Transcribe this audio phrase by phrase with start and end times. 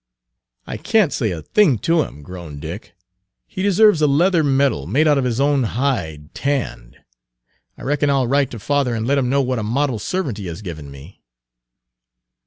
[0.65, 2.93] Page 189 "I can't say a thing to him," groaned Dick.
[3.45, 6.97] "He deserves a leather medal, made out of his own hide tanned.
[7.77, 10.47] I reckon I'll write to father and let him know what a model servant he
[10.47, 11.21] has given me."